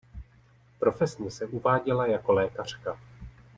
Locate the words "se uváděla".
1.31-2.07